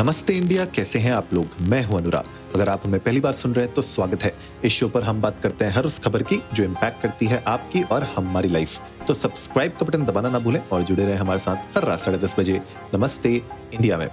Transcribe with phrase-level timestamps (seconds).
[0.00, 1.48] नमस्ते इंडिया, कैसे हैं आप लोग?
[1.60, 4.32] मैं हूँ अनुराग। अगर आप हमें पहली बार सुन रहे हैं तो स्वागत है।
[4.64, 7.42] इस शो पर हम बात करते हैं हर उस खबर की, जो इम्पैक्ट करती है
[7.46, 8.78] आपकी और हमारी लाइफ
[9.08, 12.18] तो सब्सक्राइब का बटन दबाना ना भूलें और जुड़े रहे हमारे साथ हर रात साढ़े
[12.38, 12.60] बजे।
[12.94, 13.34] नमस्ते
[13.74, 14.08] इंडिया में।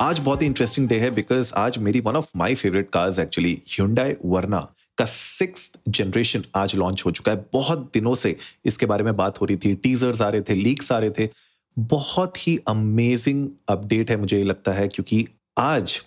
[0.00, 3.52] आज बहुत ही इंटरेस्टिंग डे है बिकॉज़ आज मेरी one of my favourite cars actually
[3.68, 4.60] Hyundai Verna
[4.98, 9.40] का सिक्स जनरेशन आज लॉन्च हो चुका है। बहुत दिनों से इसके बारे में बात
[9.40, 11.28] हो रही थी टीजर्स आ रहे थे लीक्स आ रहे थे।
[11.78, 15.26] बहुत ही अमेजिंग अपडेट है मुझे ये लगता है, क्योंकि
[15.58, 16.00] आज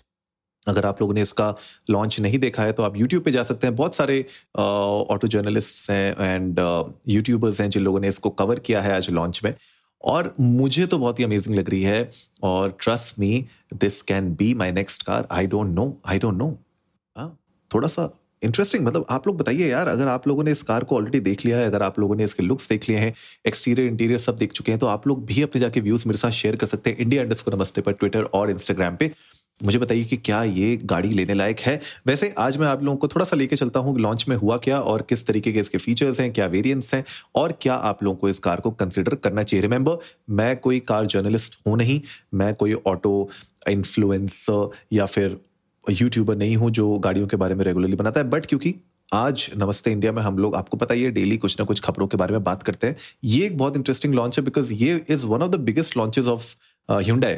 [0.67, 1.53] अगर आप लोगों ने इसका
[1.89, 4.19] लॉन्च नहीं देखा है तो आप यूट्यूब पे जा सकते हैं। बहुत सारे
[4.57, 6.59] ऑटो जर्नलिस्ट हैं एंड
[7.07, 9.53] यूट्यूबर्स हैं जिन लोगों ने इसको कवर किया है आज लॉन्च में।
[10.03, 12.11] और मुझे तो बहुत ही अमेजिंग लग रही है
[12.43, 16.51] और trust me this can be my next car I don't know I don't know
[17.71, 18.09] थोड़ा सा
[18.41, 21.45] इंटरेस्टिंग मतलब आप लोग बताइए यार, अगर आप लोगों ने इस कार को ऑलरेडी देख
[21.45, 23.13] लिया है, अगर आप लोगों ने इसके लुक्स देख लिए हैं
[23.45, 26.31] एक्सटीरियर इंटीरियर सब देख चुके हैं तो आप लोग भी अपने जाके व्यूज़ मेरे साथ
[26.33, 29.11] शेयर कर सकते हैं इंडिया इंडस्ट को नमस्ते पर ट्विटर और इंस्टाग्राम पे।
[29.61, 33.07] मुझे बताइए कि क्या ये गाड़ी लेने लायक है। वैसे आज मैं आप लोगों को
[33.07, 36.19] थोड़ा सा लेके चलता हूँ लॉन्च में हुआ क्या और किस तरीके के इसके फीचर्स
[36.19, 37.03] हैं, क्या वेरिएंट्स हैं
[37.35, 39.97] और क्या आप लोगों को इस कार को कंसिडर करना चाहिए। रिमेंबर
[40.29, 42.01] मैं कोई कार जर्नलिस्ट हूँ नहीं,
[42.33, 43.29] मैं कोई ऑटो
[43.69, 45.39] इन्फ्लुएंसर या फिर
[45.85, 48.73] यूट्यूबर नहीं हूँ जो गाड़ियों के बारे में रेगुलरली बनाता है बट क्योंकि
[49.13, 52.07] आज नमस्ते इंडिया में हम लोग आपको पता ही है डेली कुछ ना कुछ खबरों
[52.07, 55.25] के बारे में बात करते हैं ये एक बहुत इंटरेस्टिंग लॉन्च है बिकॉज़ ये is
[55.25, 56.55] one of the biggest launches of
[56.89, 57.29] Hyundai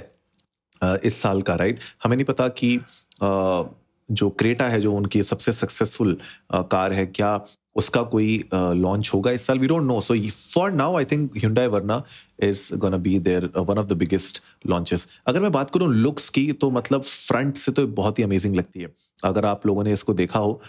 [1.04, 1.90] इस साल का राइट right?
[2.04, 3.66] हमें नहीं पता कि uh,
[4.10, 6.18] जो क्रेटा है जो उनकी सबसे सक्सेसफुल
[6.54, 7.36] कार है क्या
[7.76, 11.68] उसका कोई लॉन्च होगा इस साल we don't know so for now I think Hyundai
[11.68, 12.02] Verna
[12.44, 16.52] is gonna be their one of the biggest launches अगर मैं बात करूँ लुक्स की
[16.54, 20.14] तो मतलब फ्रंट से तो बहुत ही अमेजिंग लगती है। अगर आप लोगों ने इसको
[20.14, 20.62] देखा हो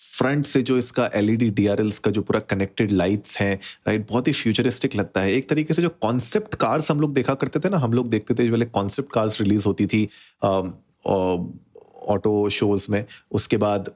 [0.00, 3.54] फ्रंट से जो इसका एलईडी डीआरएल्स का जो पूरा कनेक्टेड लाइट्स हैं
[3.88, 7.34] राइट बहुत ही फ्यूचरिस्टिक लगता है। एक तरीके से जो कॉन्सेप्ट कार्स हम लोग देखा
[7.34, 10.04] करते थे ना, हम लोग देखते थे जो पहले कॉन्सेप्ट कार्स रिलीज़ होती थी
[12.08, 13.90] ऑटो शोज़ में, उसके बाद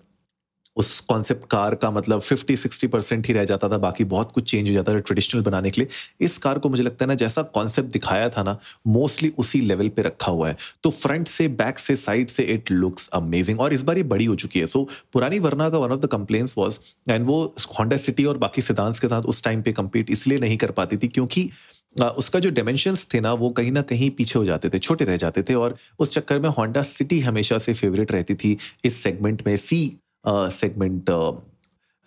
[0.76, 4.50] उस कॉन्सेप्ट कार का मतलब 50 60 परसेंट ही रह जाता था बाकी बहुत कुछ
[4.50, 5.88] चेंज हो जाता था ट्रेडिशनल बनाने के लिए।
[6.24, 9.88] इस कार को मुझे लगता है ना जैसा कॉन्सेप्ट दिखाया था ना मोस्टली उसी लेवल
[9.88, 13.72] पे रखा हुआ है। तो फ्रंट से बैक से साइड से इट लुक्स अमेजिंग और
[13.72, 16.06] इस बार ये बड़ी हो चुकी है। सो so, पुरानी वर्ना का one of the
[16.06, 16.78] complaints was
[17.10, 17.42] and वो
[17.78, 20.96] होंडा सिटी और बाकी सिद्धांत के साथ उस टाइम पे कम्पीट इसलिए नहीं कर पाती
[20.96, 21.50] थी क्योंकि
[22.18, 25.16] उसका जो डायमेंशंस थे ना वो कहीं ना कहीं पीछे हो जाते थे छोटे रह
[25.16, 29.42] जाते थे और उस चक्कर में होंडा सिटी हमेशा से फेवरेट रहती थी इस सेगमेंट
[29.46, 29.80] में। सी
[30.24, 31.10] सेगमेंट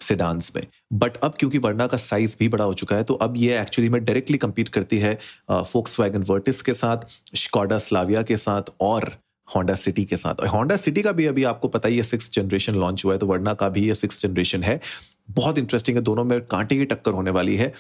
[0.02, 3.34] सेडान्स में। बट अब क्योंकि वर्ना का साइज़ भी बड़ा हो चुका है तो अब
[3.38, 5.18] ये एक्चुअली में डायरेक्टली compete करती है
[5.52, 9.12] फोक्स वैगन वर्टिस के साथ स्कॉडा स्लाविया के साथ और
[9.48, 12.32] होंडा सिटी के साथ। और होंडा सिटी का भी अभी आपको पता ही है सिक्स
[12.34, 14.80] जनरेशन लॉन्च हुआ है तो वर्ना का भी ये सिक्स जनरेशन है।
[15.32, 17.74] बहुत इंटरेस्टिंग है, दोनों में कांटे की टक्कर होने वाली है।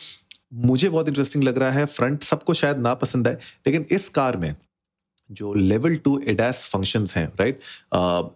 [0.54, 3.34] मुझे बहुत इंटरेस्टिंग लग रहा है फ्रंट सबको शायद ना पसंद है
[3.68, 4.56] लेकिन इस कार में
[5.30, 7.60] जो लेवल टू एडास फ़ंक्शंस हैं right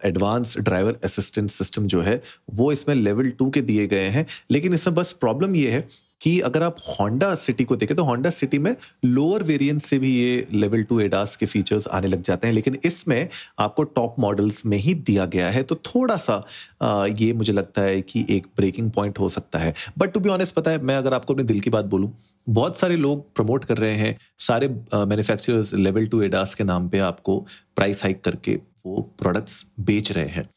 [0.05, 2.21] advance driver assistant system जो है
[2.53, 5.87] वो इसमें लेवल टू के दिए गए हैं। लेकिन इसमें बस प्रॉब्लम ये है
[6.21, 10.13] कि अगर आप होंडा सिटी को देखें तो होंडा सिटी में लोअर वेरिएंट से भी
[10.15, 13.27] ये लेवल टू एडास के फीचर्स आने लग जाते हैं। लेकिन इसमें
[13.59, 16.43] आपको टॉप मॉडल्स में ही दिया गया है। तो थोड़ा सा
[16.81, 20.29] आ, ये मुझे लगता है कि एक ब्रेकिंग पॉइंट हो सकता है। बट टू बी
[20.29, 22.11] ऑनेस्ट पता है मैं अगर आपको अपने दिल की बात बोलूँ
[22.47, 26.99] बहुत सारे लोग प्रमोट कर रहे हैं। सारे मैन्युफैक्चरर्स लेवल टू एडास के नाम पे
[27.01, 27.39] आपको
[27.75, 30.47] प्राइस हाइक करके वो प्रोडक्ट्स बेच रहे हैं।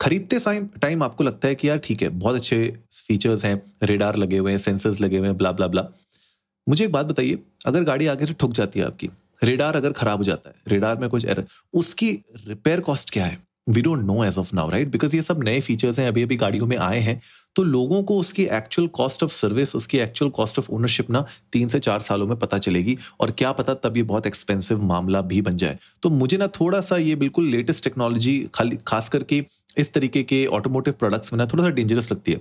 [0.00, 0.38] खरीदते
[0.78, 4.50] टाइम आपको लगता है कि यार ठीक है, बहुत अच्छे फीचर्स हैं रेडार लगे हुए
[4.50, 5.84] हैं सेंसर्स लगे हुए हैं ब्ला ब्ला ब्ला
[6.66, 9.08] मुझे एक बात बताइए, अगर गाड़ी आगे से ठुक जाती है आपकी
[9.42, 12.10] रेडार अगर खराब हो जाता है रेडार में कुछ एरर उसकी
[12.46, 13.38] रिपेयर कॉस्ट क्या है?
[13.68, 16.36] We don't know as of now right because ये सब नए फीचर्स हैं अभी अभी
[16.36, 17.20] गाड़ियों में आए हैं।
[17.56, 21.68] तो लोगों को उसकी एक्चुअल कॉस्ट ऑफ़ सर्विस उसकी एक्चुअल कॉस्ट ऑफ़ ओनरशिप ना तीन
[21.68, 25.40] से चार सालों में पता चलेगी और क्या पता तब ये बहुत एक्सपेंसिव मामला भी
[25.42, 29.44] बन जाए। तो मुझे ना थोड़ा सा ये बिल्कुल लेटेस्ट टेक्नोलॉजी खाली, खास करके
[29.78, 32.40] इस तरीके के ऑटोमोटिव प्रोडक्ट्स में ना थोड़ा सा डेंजरस लगती है।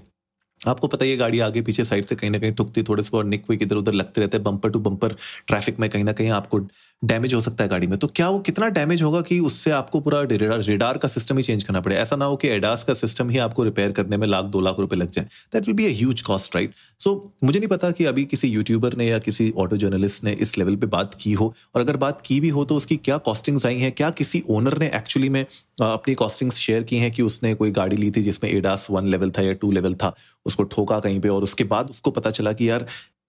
[0.60, 3.24] आपको पता ही गाड़ी आगे पीछे साइड से कहीं ना कहीं ठुकती, थोड़े से और
[3.26, 5.16] निक विक इधर उधर लगते रहते हैं बम्पर टू बम्पर
[5.48, 6.60] ट्रैफ़िक में कहीं ना कहीं आपको
[7.04, 10.00] डैमेज हो सकता है गाड़ी में। तो क्या वो कितना डैमेज होगा कि उससे आपको
[10.00, 11.96] पूरा रेडार रेडार का सिस्टम ही चेंज करना पड़े?
[11.96, 14.80] ऐसा ना हो कि एडास का सिस्टम ही आपको रिपेयर करने में लाख, दो लाख
[14.80, 18.06] रुपए लग जाए। That will be a huge cost right so मुझे नहीं पता कि
[18.06, 21.54] अभी किसी यूट्यूबर ने या किसी ऑटो जर्नलिस्ट ने इस लेवल पे बात की हो।
[21.76, 23.92] और अगर बात की भी हो तो उसकी क्या कॉस्टिंग्स आई हैं?
[23.92, 25.46] क्या किसी ओनर ने एक्चुअली में
[25.82, 29.32] अपनी कॉस्टिंग्स शेयर की हैं कि उसने कोई गाड़ी ली थी जिसमें एडास वन लेवल
[29.32, 32.54] था या टू लेवल था, उसको ठोका कहीं पे और उसके बाद उसको पता चला
[32.54, 32.86] कि यार,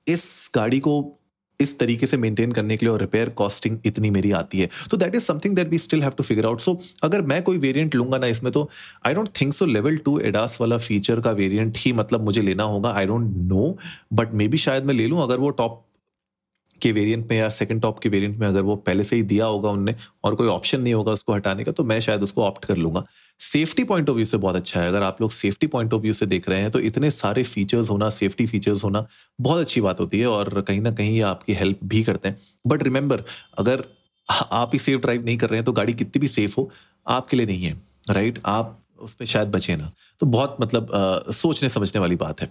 [0.07, 1.01] इस गाड़ी को
[1.61, 4.97] इस तरीके से मेंटेन करने के लिए और रिपेयर कॉस्टिंग इतनी मेरी आती है। तो
[4.97, 7.95] that is something that we still have to figure out so अगर मैं कोई वेरिएंट
[7.95, 8.69] लूँगा ना इसमें तो
[9.07, 12.63] I don't think so level two ADAS वाला फीचर का वेरिएंट ही मतलब मुझे लेना
[12.65, 13.77] होगा। I don't know
[14.13, 15.85] but maybe शायद मैं ले लूँ अगर वो टॉप
[16.81, 19.47] के वेरिएंट में या सेकंड टॉप के वेरिएंट में अगर वो पहले से ही दिया
[19.47, 22.65] होगा उनने और कोई ऑप्शन नहीं होगा उसको हटाने का तो मैं शायद उसको ऑप्ट
[22.65, 23.05] कर लूँगा।
[23.41, 26.13] सेफ्टी पॉइंट ऑफ़ व्यू से बहुत अच्छा है। अगर आप लोग सेफ्टी पॉइंट ऑफ़ व्यू
[26.13, 29.07] से देख रहे हैं तो इतने सारे फीचर्स होना सेफ्टी फीचर्स होना
[29.39, 32.41] बहुत अच्छी बात होती है और कहीं ना कहीं ये आपकी हेल्प भी करते हैं।
[32.67, 33.25] बट रिमेंबर
[33.59, 33.85] अगर
[34.29, 36.71] आप ही सेफ़ ड्राइव नहीं कर रहे हैं तो गाड़ी कितनी भी सेफ़ हो
[37.07, 38.39] आपके लिए नहीं है राइट?
[38.47, 42.51] आप उसमें शायद बचे ना। तो बहुत मतलब आ, सोचने समझने वाली बात है।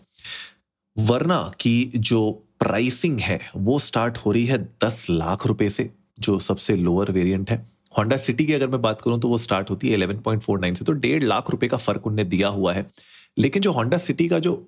[0.98, 5.90] वरना की जो प्राइसिंग है वो स्टार्ट हो रही है दस लाख रुपए से
[6.20, 7.58] जो सबसे लोअर वेरिएंट है।
[7.98, 10.60] होंडा सिटी की अगर मैं बात करूँ तो वो स्टार्ट होती है इलेवन पॉइंट फोर
[10.60, 12.92] नाइन से तो डेढ़ लाख रुपए का फ़र्क उनने दिया हुआ है।
[13.38, 14.68] लेकिन जो होंडा सिटी का जो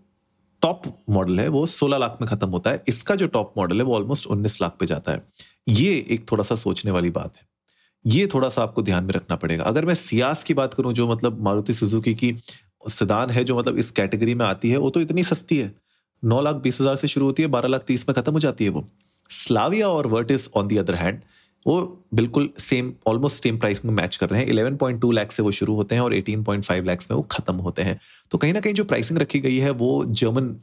[0.61, 3.83] टॉप मॉडल है, वो सोलह लाख में खत्म होता है। इसका जो टॉप मॉडल है,
[3.83, 5.23] वो ऑलमोस्ट उन्नीस लाख पे जाता है।
[5.69, 7.47] ये एक थोड़ा सा सोचने वाली बात है।
[8.05, 11.07] ये थोड़ा सा आपको ध्यान में रखना पड़ेगा। अगर मैं सियास की बात करूँ, जो
[11.07, 12.35] मतलब मारुति सुजुकी की
[12.89, 15.75] सिदान है, जो मतलब इस कैटेगरी में आती है, वो तो इतनी सस्ती है।
[16.23, 18.63] नौ लाख बीस हज़ार से शुरू होती है, बारह लाख तीस में खत्म हो जाती
[18.63, 18.87] है वो।
[19.29, 21.21] स्लाविया और वर्ट Virtus on the other hand
[21.65, 25.35] वो बिल्कुल सेम ऑलमोस्ट सेम प्राइस में मैच कर रहे हैं। इलेवन पॉइंट टू लैक्स
[25.35, 27.99] से वो शुरू होते हैं और एटीन पॉइंट फाइव लैक्स में वो खत्म होते हैं।
[28.31, 30.55] तो कहीं ना कहीं जो प्राइसिंग रखी गई है, वो जर्मन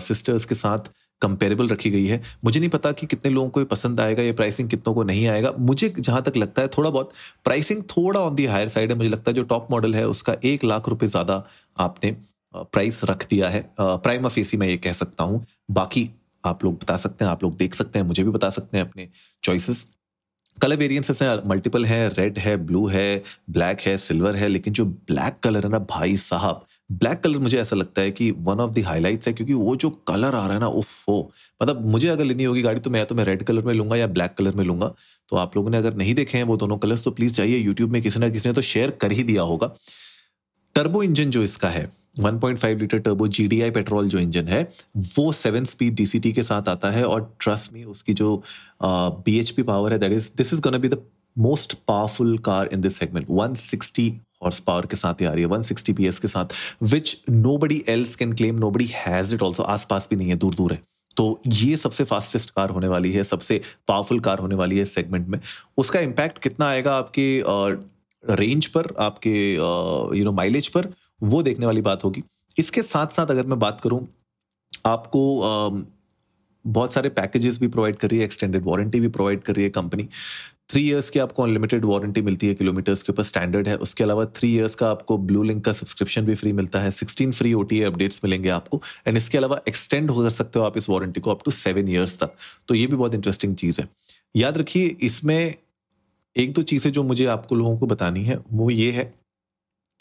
[0.00, 0.90] सिस्टर्स के साथ
[1.22, 4.32] कंपेरेबल रखी गई है। मुझे नहीं पता कि कितने लोगों को ये पसंद आएगा, ये
[4.32, 7.12] प्राइसिंग कितनों को नहीं आएगा। मुझे जहाँ तक लगता है, थोड़ा बहुत
[7.44, 10.36] प्राइसिंग थोड़ा ऑन दी हायर साइड है। मुझे लगता है जो टॉप मॉडल है, उसका
[10.44, 11.42] एक लाख रुपए ज़्यादा
[11.76, 12.10] आपने
[12.54, 16.08] प्राइस रख दिया है। प्राइम फेसी मैं ये कह सकता हूँ। बाकी
[16.44, 18.84] आप लोग बता सकते हैं, आप लोग देख सकते हैं, मुझे भी बता सकते हैं
[18.84, 19.08] अपने
[19.42, 19.86] चॉइसेस
[20.58, 24.84] कलर वेरियंस इसमें मल्टीपल है रेड है ब्लू है ब्लैक है सिल्वर है, लेकिन जो
[24.84, 28.70] ब्लैक कलर है ना भाई साहब ब्लैक कलर मुझे ऐसा लगता है कि वन ऑफ़
[28.72, 31.04] द हाइलाइट्स है क्योंकि वो जो कलर आ रहा है ना, उफ
[31.60, 34.06] मतलब मुझे अगर लेनी होगी गाड़ी तो मैं तो मैं रेड कलर में लूँगा या
[34.08, 34.92] ब्लैक कलर में लूँगा।
[35.28, 37.90] तो आप लोगों ने अगर नहीं देखे हैं वो दोनों कलर्स तो प्लीज़ जाइए यूट्यूब
[37.90, 39.70] में किसी ना किसी ने तो शेयर कर ही दिया होगा।
[40.74, 44.62] टर्बो इंजन जो इसका है 1.5 लीटर टर्बो जीडीआई पेट्रोल जो इंजन है,
[44.96, 48.42] वो सेवन स्पीड डीसीटी के साथ आता है और ट्रस्ट में उसकी जो
[48.82, 51.02] बीएचपी पावर है that is this is gonna be the
[51.36, 54.10] most powerful car in this segment 160
[54.42, 57.16] horse power के साथ ही आ रही है 160 पीएस के साथ which
[57.58, 60.82] nobody else can claim nobody has it also आसपास भी नहीं है दूर दूर है।
[61.16, 65.28] तो ये सबसे फास्टेस्ट कार होने वाली है, सबसे पावरफुल कार होने वाली है सेगमेंट
[65.28, 65.38] में।
[65.78, 67.42] उसका इम्पैक्ट कितना आएगा आपके
[68.24, 69.32] रेंज पर, आपके
[70.18, 70.88] यू नो माइलेज पर?
[71.22, 72.22] वो देखने वाली बात होगी।
[72.56, 74.06] इसके साथ साथ अगर मैं बात करूँ,
[74.86, 75.84] आपको
[76.64, 79.70] बहुत सारे पैकेजेस भी प्रोवाइड कर रही है एक्सटेंडेड वारंटी भी प्रोवाइड कर रही है
[79.70, 80.08] कंपनी
[80.70, 84.24] थ्री इयर्स की आपको अनलिमिटेड वारंटी मिलती है किलोमीटर्स के ऊपर स्टैंडर्ड है। उसके अलावा
[84.36, 87.62] थ्री इयर्स का आपको ब्लू लिंक का सब्सक्रिप्शन भी फ्री मिलता है। सिक्सटीन फ्री ओ
[87.62, 91.42] अपडेट्स मिलेंगे आपको। एंड इसके अलावा एक्सटेंड हो सकते हो आप इस वारंटी को अप
[91.44, 92.34] टू सेवन ईयर्स तक।
[92.68, 93.88] तो ये भी बहुत इंटरेस्टिंग चीज़ है।
[94.36, 95.54] याद रखिए, इसमें
[96.36, 99.12] एक दो चीज़ें जो मुझे आपको लोगों को बतानी है, वो ये है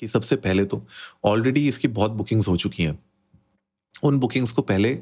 [0.01, 0.81] कि सबसे पहले तो
[1.25, 2.99] ऑलरेडी इसकी बहुत बुकिंग्स हो चुकी हैं।
[4.03, 4.93] उन बुकिंग्स को पहले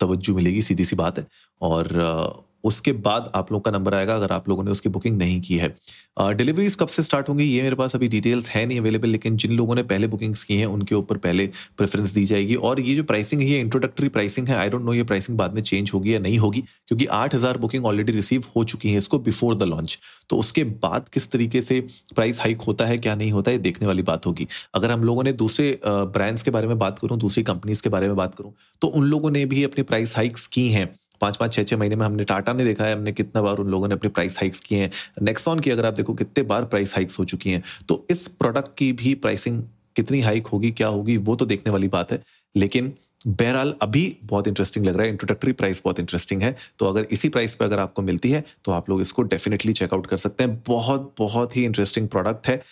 [0.00, 1.26] तवज्जो मिलेगी, सीधी सी बात है।
[1.62, 5.40] और उसके बाद आप लोगों का नंबर आएगा, अगर आप लोगों ने उसकी बुकिंग नहीं
[5.40, 5.74] की है।
[6.18, 9.52] डिलीवरीज कब से स्टार्ट होंगी, ये मेरे पास अभी डिटेल्स है नहीं अवेलेबल लेकिन जिन
[9.52, 11.46] लोगों ने पहले बुकिंग्स की हैं, उनके ऊपर पहले
[11.78, 14.94] प्रेफरेंस दी जाएगी। और ये जो प्राइसिंग है, ये इंट्रोडक्टरी प्राइसिंग है आई डोंट नो
[14.94, 18.44] ये प्राइसिंग बाद में चेंज होगी या नहीं होगी, क्योंकि आठ हज़ार बुकिंग ऑलरेडी रिसीव
[18.56, 19.98] हो चुकी है इसको बिफोर द लॉन्च
[20.30, 21.80] तो उसके बाद किस तरीके से
[22.14, 25.22] प्राइस हाइक होता है, क्या नहीं होता है देखने वाली बात होगी। अगर हम लोगों
[25.24, 28.52] ने दूसरे ब्रांड्स के बारे में बात करूँ, दूसरी कंपनीज़ के बारे में बात करूँ
[28.82, 31.96] तो उन लोगों ने भी अपनी प्राइस हाइक्स की हैं। पाँच पाँच छः छः महीने
[31.96, 34.60] में हमने टाटा ने देखा है, हमने कितना बार उन लोगों ने अपने प्राइस हाइक्स
[34.60, 34.90] किए हैं।
[35.22, 38.76] नेक्सॉन की अगर आप देखो, कितने बार प्राइस हाइक्स हो चुकी हैं। तो इस प्रोडक्ट
[38.78, 39.62] की भी प्राइसिंग
[39.96, 42.22] कितनी हाइक होगी, क्या होगी, वो तो देखने वाली बात है।
[42.56, 42.92] लेकिन
[43.26, 47.28] बहरहाल अभी बहुत इंटरेस्टिंग लग रहा है इंट्रोडक्टरी प्राइस बहुत इंटरेस्टिंग है। तो अगर इसी
[47.28, 50.62] प्राइस पर अगर आपको मिलती है तो आप लोग इसको डेफिनेटली चेकआउट कर सकते हैं।
[50.66, 52.62] बहुत बहुत ही इंटरेस्टिंग प्रोडक्ट है।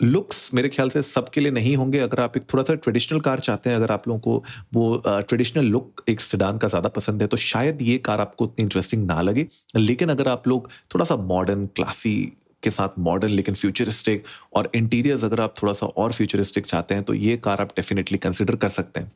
[0.00, 3.40] लुक्स मेरे ख्याल से सबके लिए नहीं होंगे। अगर आप एक थोड़ा सा ट्रेडिशनल कार
[3.40, 7.28] चाहते हैं, अगर आप लोगों को वो ट्रेडिशनल लुक एक सिडान का ज़्यादा पसंद है
[7.28, 11.16] तो शायद ये कार आपको उतनी इंटरेस्टिंग ना लगे। लेकिन अगर आप लोग थोड़ा सा
[11.28, 12.14] मॉडर्न क्लासी
[12.62, 17.04] के साथ मॉडर्न लेकिन फ्यूचरिस्टिक और इंटीरियर्स अगर आप थोड़ा सा और फ्यूचरिस्टिक चाहते हैं
[17.04, 19.12] तो ये कार आप डेफिनेटली कंसिडर कर सकते हैं।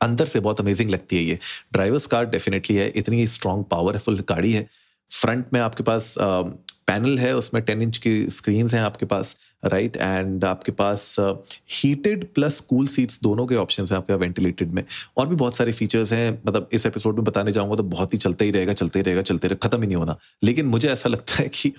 [0.00, 1.38] अंदर से बहुत अमेजिंग लगती है ये।
[1.72, 4.66] ड्राइवर्स कार डेफिनेटली है, इतनी स्ट्रॉन्ग पावरफुल गाड़ी है।
[5.10, 6.14] फ्रंट में आपके पास
[6.88, 10.08] पैनल है, उसमें टेन इंच की स्क्रीन हैं आपके पास राइट right?
[10.08, 11.16] एंड आपके पास
[11.74, 14.82] हीटेड प्लस कूल सीट्स दोनों के ऑप्शन हैं आपके वेंटिलेटेड में।
[15.16, 18.18] और भी बहुत सारे फीचर्स हैं मतलब इस एपिसोड में बताने जाऊँगा तो बहुत ही
[18.18, 21.08] चलते ही रहेगा, चलते ही रहेगा, चलते रहेगा, खत्म ही नहीं होना। लेकिन मुझे ऐसा
[21.08, 21.72] लगता है कि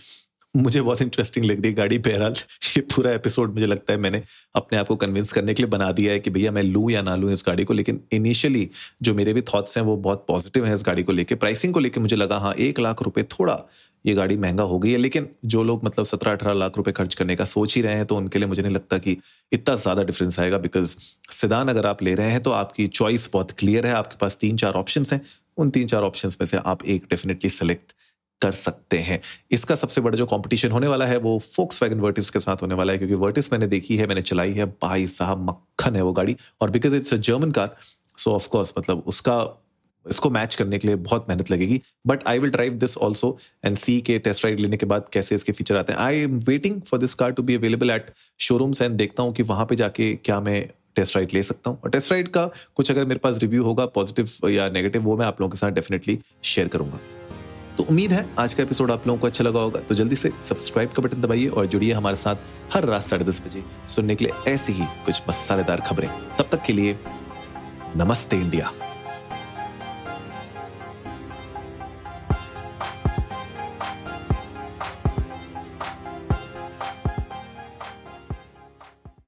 [0.56, 2.34] मुझे बहुत इंटरेस्टिंग लग रही है गाड़ी, बहरहाल,
[2.68, 4.22] ये पूरा एपिसोड मुझे लगता है मैंने
[4.56, 7.02] अपने आप को कन्विंस करने के लिए बना दिया है कि भैया मैं लूँ या
[7.02, 8.70] ना लूँ इस गाड़ी को। लेकिन इनिशियली
[9.02, 11.80] जो मेरे भी थॉट्स हैं वो बहुत पॉजिटिव हैं इस गाड़ी को लेकर प्राइसिंग को
[11.80, 13.54] लेकर मुझे लगा हाँ एक लाख रुपए थोड़ा
[14.06, 17.16] ये गाड़ी महँगा हो गई है। लेकिन जो लोग मतलब सत्रह अठारह लाख रुपए खर्च
[17.16, 19.18] करने का सोच ही रहे हैं तो उनके लिए मुझे नहीं लगता कि
[19.52, 20.96] इतना ज़्यादा डिफरेंस आएगा बिकॉज़
[21.32, 24.58] सिदान अगर आप ले रहे हैं तो आपकी चॉइस बहुत क्लियर है। आपके पास तीन
[24.58, 25.22] चार ऑप्शन हैं।
[25.58, 27.94] उन तीन चार ऑप्शंस में से आप एक डेफिनेटली सेलेक्ट
[28.42, 29.20] कर सकते हैं।
[29.52, 32.76] इसका सबसे बड़ा जो कंपटीशन होने वाला है, वो फोक्स वैगन वर्टिस के साथ होने
[32.76, 36.14] वाला है, क्योंकि वर्टिस मैंने देखी है, मैंने चलाई है। भाई साहब, मक्खन है वो
[36.14, 37.76] गाड़ी। और because it's a German car
[38.18, 39.36] so of course मतलब उसका
[40.06, 43.78] इसको मैच करने के लिए बहुत मेहनत लगेगी। But I will drive this also and
[43.78, 46.82] see के टेस्ट राइड लेने के बाद कैसे इसके फीचर आते हैं। I am waiting
[46.82, 50.14] for this car to be available at showrooms and देखता हूँ कि वहाँ पे जाके
[50.16, 50.62] क्या मैं
[50.96, 53.86] टेस्ट राइड ले सकता हूँ। और टेस्ट राइड का कुछ अगर मेरे पास रिव्यू होगा
[53.96, 57.00] पॉजिटिव या नेगेटिव वो मैं आप लोगों के साथ डेफिनेटली शेयर करूँगा।
[57.78, 60.32] तो उम्मीद है आज का एपिसोड आप लोगों को अच्छा लगा होगा। तो जल्दी से
[60.42, 62.36] सब्सक्राइब का बटन दबाइए और जुड़िए हमारे साथ
[62.74, 66.64] हर रात साढ़े दस बजे सुनने के लिए ऐसी ही कुछ मसालेदार खबरें। तब तक
[66.66, 66.98] के लिए
[67.96, 68.72] नमस्ते इंडिया।